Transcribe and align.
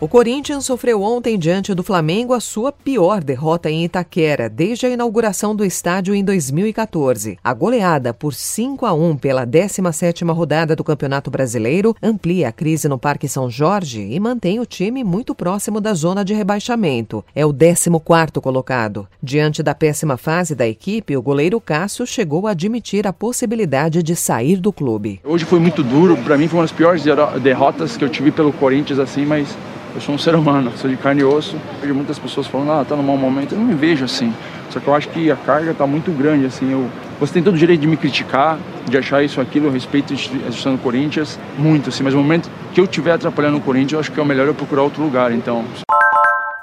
O 0.00 0.06
Corinthians 0.06 0.64
sofreu 0.64 1.02
ontem 1.02 1.36
diante 1.36 1.74
do 1.74 1.82
Flamengo 1.82 2.32
a 2.32 2.38
sua 2.38 2.70
pior 2.70 3.20
derrota 3.20 3.68
em 3.68 3.84
Itaquera 3.84 4.48
desde 4.48 4.86
a 4.86 4.90
inauguração 4.90 5.56
do 5.56 5.64
estádio 5.64 6.14
em 6.14 6.22
2014. 6.22 7.36
A 7.42 7.52
goleada 7.52 8.14
por 8.14 8.32
5 8.32 8.86
a 8.86 8.92
1 8.92 9.16
pela 9.16 9.44
17ª 9.44 10.32
rodada 10.32 10.76
do 10.76 10.84
Campeonato 10.84 11.32
Brasileiro 11.32 11.96
amplia 12.00 12.46
a 12.46 12.52
crise 12.52 12.88
no 12.88 12.96
Parque 12.96 13.26
São 13.26 13.50
Jorge 13.50 14.06
e 14.08 14.20
mantém 14.20 14.60
o 14.60 14.66
time 14.66 15.02
muito 15.02 15.34
próximo 15.34 15.80
da 15.80 15.92
zona 15.94 16.24
de 16.24 16.32
rebaixamento. 16.32 17.24
É 17.34 17.44
o 17.44 17.52
14º 17.52 18.40
colocado. 18.40 19.08
Diante 19.20 19.64
da 19.64 19.74
péssima 19.74 20.16
fase 20.16 20.54
da 20.54 20.68
equipe, 20.68 21.16
o 21.16 21.22
goleiro 21.22 21.60
Cássio 21.60 22.06
chegou 22.06 22.46
a 22.46 22.52
admitir 22.52 23.04
a 23.04 23.12
possibilidade 23.12 24.00
de 24.04 24.14
sair 24.14 24.58
do 24.58 24.72
clube. 24.72 25.20
Hoje 25.24 25.44
foi 25.44 25.58
muito 25.58 25.82
duro, 25.82 26.16
para 26.18 26.38
mim 26.38 26.46
foi 26.46 26.60
uma 26.60 26.64
das 26.64 26.70
piores 26.70 27.02
derrotas 27.42 27.96
que 27.96 28.04
eu 28.04 28.08
tive 28.08 28.30
pelo 28.30 28.52
Corinthians 28.52 29.00
assim, 29.00 29.26
mas 29.26 29.48
eu 29.94 30.00
sou 30.00 30.14
um 30.14 30.18
ser 30.18 30.34
humano, 30.34 30.72
sou 30.76 30.88
de 30.88 30.96
carne 30.96 31.22
e 31.22 31.24
osso. 31.24 31.56
Vejo 31.80 31.94
muitas 31.94 32.18
pessoas 32.18 32.46
falando, 32.46 32.72
ah, 32.72 32.84
tá 32.84 32.94
num 32.94 33.02
mau 33.02 33.16
momento. 33.16 33.52
Eu 33.52 33.58
não 33.58 33.66
me 33.66 33.74
vejo 33.74 34.04
assim. 34.04 34.32
Só 34.70 34.80
que 34.80 34.86
eu 34.86 34.94
acho 34.94 35.08
que 35.08 35.30
a 35.30 35.36
carga 35.36 35.72
tá 35.72 35.86
muito 35.86 36.10
grande, 36.10 36.46
assim. 36.46 36.70
Eu, 36.70 36.88
você 37.18 37.34
tem 37.34 37.42
todo 37.42 37.54
o 37.54 37.58
direito 37.58 37.80
de 37.80 37.86
me 37.86 37.96
criticar, 37.96 38.58
de 38.88 38.96
achar 38.96 39.22
isso, 39.22 39.40
aquilo. 39.40 39.70
Respeito 39.70 40.12
a 40.12 40.14
instituição 40.14 40.72
do 40.72 40.78
Corinthians 40.78 41.38
muito, 41.56 41.88
assim. 41.88 42.02
Mas 42.02 42.14
no 42.14 42.22
momento 42.22 42.50
que 42.72 42.80
eu 42.80 42.84
estiver 42.84 43.12
atrapalhando 43.12 43.56
o 43.56 43.60
Corinthians, 43.60 43.92
eu 43.92 44.00
acho 44.00 44.12
que 44.12 44.20
é 44.20 44.22
o 44.22 44.26
melhor 44.26 44.46
eu 44.46 44.54
procurar 44.54 44.82
outro 44.82 45.02
lugar. 45.02 45.32
Então. 45.32 45.64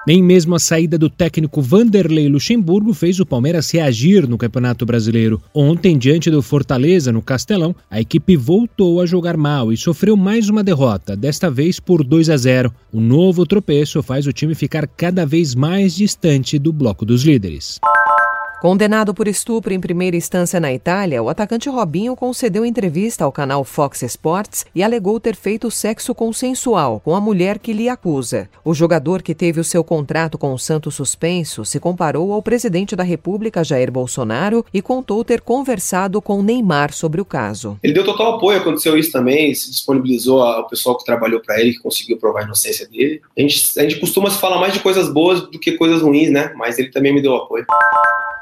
Nem 0.07 0.21
mesmo 0.21 0.53
a 0.53 0.59
saída 0.59 0.99
do 0.99 1.09
técnico 1.09 1.63
Vanderlei 1.63 2.29
Luxemburgo 2.29 2.93
fez 2.93 3.19
o 3.19 3.25
Palmeiras 3.25 3.71
reagir 3.71 4.27
no 4.27 4.37
Campeonato 4.37 4.85
Brasileiro. 4.85 5.41
Ontem, 5.51 5.97
diante 5.97 6.29
do 6.29 6.43
Fortaleza, 6.43 7.11
no 7.11 7.23
Castelão, 7.23 7.75
a 7.89 7.99
equipe 7.99 8.37
voltou 8.37 9.01
a 9.01 9.07
jogar 9.07 9.35
mal 9.35 9.73
e 9.73 9.77
sofreu 9.77 10.15
mais 10.15 10.47
uma 10.47 10.63
derrota, 10.63 11.15
desta 11.15 11.49
vez 11.49 11.79
por 11.79 12.03
2 12.03 12.29
a 12.29 12.37
0. 12.37 12.71
O 12.93 13.01
novo 13.01 13.47
tropeço 13.47 14.03
faz 14.03 14.27
o 14.27 14.33
time 14.33 14.53
ficar 14.53 14.85
cada 14.85 15.25
vez 15.25 15.55
mais 15.55 15.95
distante 15.95 16.59
do 16.59 16.71
bloco 16.71 17.03
dos 17.03 17.23
líderes. 17.23 17.79
Condenado 18.61 19.13
por 19.13 19.27
estupro 19.27 19.73
em 19.73 19.79
primeira 19.79 20.15
instância 20.15 20.59
na 20.59 20.73
Itália, 20.73 21.21
o 21.21 21.29
atacante 21.29 21.69
Robinho 21.69 22.15
concedeu 22.15 22.65
entrevista 22.65 23.25
ao 23.25 23.31
canal 23.31 23.63
Fox 23.63 24.01
Sports 24.01 24.65
e 24.73 24.81
alegou 24.81 25.19
ter 25.19 25.35
feito 25.35 25.69
sexo 25.69 26.15
consensual 26.15 27.01
com 27.03 27.13
a 27.13 27.21
mulher 27.21 27.59
que 27.59 27.73
lhe 27.73 27.89
acusa. 27.89 28.49
O 28.63 28.73
jogador 28.73 29.21
que 29.21 29.35
teve 29.35 29.59
o 29.59 29.63
seu 29.63 29.83
contrato 29.83 30.37
com 30.37 30.53
o 30.53 30.57
Santos 30.57 30.95
suspenso 30.95 31.65
se 31.65 31.79
comparou 31.79 32.31
ao 32.31 32.41
presidente 32.41 32.95
da 32.95 33.03
República, 33.03 33.63
Jair 33.63 33.91
Bolsonaro, 33.91 34.65
e 34.73 34.81
contou 34.81 35.23
ter 35.23 35.41
conversado 35.41 36.21
com 36.21 36.41
Neymar 36.41 36.93
sobre 36.93 37.19
o 37.19 37.25
caso. 37.25 37.77
Ele 37.83 37.93
deu 37.93 38.05
total 38.05 38.35
apoio, 38.35 38.59
aconteceu 38.59 38.97
isso 38.97 39.11
também, 39.11 39.53
se 39.53 39.69
disponibilizou 39.69 40.41
ao 40.41 40.67
pessoal 40.67 40.97
que 40.97 41.05
trabalhou 41.05 41.41
para 41.41 41.59
ele, 41.59 41.73
que 41.73 41.79
conseguiu 41.79 42.17
provar 42.17 42.41
a 42.41 42.43
inocência 42.45 42.87
dele. 42.87 43.21
A 43.37 43.41
gente, 43.41 43.79
a 43.79 43.81
gente 43.83 43.99
costuma 43.99 44.29
se 44.29 44.39
falar 44.39 44.59
mais 44.59 44.73
de 44.73 44.79
coisas 44.79 45.11
boas 45.11 45.41
do 45.41 45.59
que 45.59 45.73
coisas 45.73 46.01
ruins, 46.01 46.31
né? 46.31 46.53
Mas 46.55 46.79
ele 46.79 46.89
também 46.89 47.13
me 47.13 47.21
deu 47.21 47.35
apoio. 47.35 47.65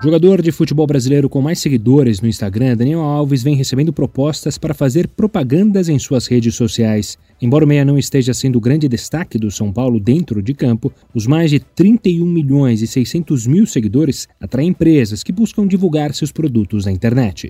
Jogador 0.04 0.42
de 0.42 0.52
futebol 0.52 0.86
brasileiro 0.86 1.30
com 1.30 1.42
mais 1.42 1.60
seguidores 1.60 2.20
no 2.20 2.28
Instagram, 2.28 2.76
Daniel 2.76 3.00
Alves 3.00 3.42
vem 3.42 3.56
recebendo 3.56 3.94
propostas 3.94 4.58
para 4.58 4.74
fazer 4.74 5.08
propagandas 5.08 5.88
em 5.88 5.98
suas 5.98 6.28
redes 6.28 6.56
sociais. 6.56 7.18
Embora 7.42 7.64
o 7.64 7.68
meia 7.68 7.86
não 7.86 7.98
esteja 7.98 8.34
sendo 8.34 8.58
o 8.58 8.60
grande 8.60 8.90
destaque 8.90 9.38
do 9.38 9.50
São 9.50 9.72
Paulo 9.72 10.02
dentro 10.02 10.44
de 10.44 10.54
campo, 10.54 10.92
os 11.16 11.26
mais 11.26 11.52
de 11.52 11.62
31 11.62 12.26
milhões 12.26 12.82
e 12.82 12.88
600 12.88 13.48
mil 13.48 13.66
seguidores 13.66 14.28
atraem 14.42 14.68
empresas 14.68 15.24
que 15.24 15.32
buscam 15.32 15.66
divulgar 15.66 16.14
seus 16.14 16.34
produtos 16.34 16.84
na 16.84 16.92
internet. 16.92 17.48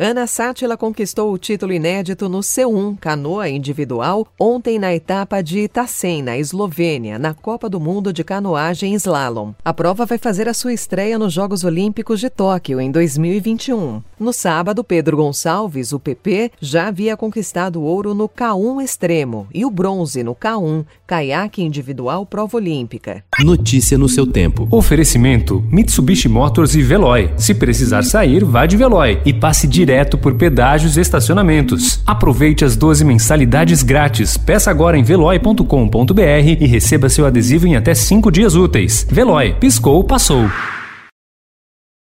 Ana 0.00 0.26
Sátila 0.26 0.74
conquistou 0.74 1.30
o 1.32 1.38
título 1.38 1.70
inédito 1.70 2.26
no 2.26 2.38
C1 2.38 2.96
canoa 2.98 3.48
individual 3.50 4.26
ontem 4.40 4.78
na 4.78 4.94
etapa 4.94 5.42
de 5.42 5.60
Itasen, 5.60 6.22
na 6.22 6.38
Eslovênia, 6.38 7.18
na 7.18 7.34
Copa 7.34 7.68
do 7.68 7.78
Mundo 7.78 8.10
de 8.10 8.24
Canoagem 8.24 8.94
Slalom. 8.94 9.52
A 9.62 9.74
prova 9.74 10.06
vai 10.06 10.16
fazer 10.16 10.48
a 10.48 10.54
sua 10.54 10.72
estreia 10.72 11.18
nos 11.18 11.34
Jogos 11.34 11.62
Olímpicos 11.62 12.20
de 12.20 12.30
Tóquio 12.30 12.80
em 12.80 12.90
2021. 12.90 14.02
No 14.22 14.32
sábado, 14.32 14.84
Pedro 14.84 15.16
Gonçalves, 15.16 15.92
o 15.92 15.98
PP, 15.98 16.52
já 16.60 16.86
havia 16.86 17.16
conquistado 17.16 17.82
ouro 17.82 18.14
no 18.14 18.28
K1 18.28 18.80
extremo 18.80 19.48
e 19.52 19.64
o 19.64 19.70
bronze 19.70 20.22
no 20.22 20.32
K1, 20.32 20.84
caiaque 21.04 21.60
individual 21.60 22.24
prova 22.24 22.56
olímpica. 22.56 23.24
Notícia 23.40 23.98
no 23.98 24.08
seu 24.08 24.24
tempo. 24.24 24.68
Oferecimento: 24.70 25.64
Mitsubishi 25.68 26.28
Motors 26.28 26.76
e 26.76 26.82
Veloy. 26.82 27.32
Se 27.36 27.52
precisar 27.52 28.04
sair, 28.04 28.44
vá 28.44 28.64
de 28.64 28.76
Veloy 28.76 29.20
e 29.26 29.34
passe 29.34 29.66
direto 29.66 30.16
por 30.16 30.36
pedágios 30.36 30.96
e 30.96 31.00
estacionamentos. 31.00 32.00
Aproveite 32.06 32.64
as 32.64 32.76
12 32.76 33.04
mensalidades 33.04 33.82
grátis. 33.82 34.36
Peça 34.36 34.70
agora 34.70 34.96
em 34.96 35.02
veloy.com.br 35.02 36.22
e 36.60 36.66
receba 36.68 37.08
seu 37.08 37.26
adesivo 37.26 37.66
em 37.66 37.74
até 37.74 37.92
5 37.92 38.30
dias 38.30 38.54
úteis. 38.54 39.04
Veloy, 39.10 39.56
piscou, 39.58 40.04
passou. 40.04 40.48